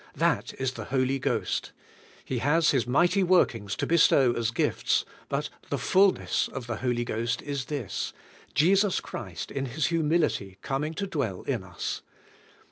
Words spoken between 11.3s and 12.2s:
in us.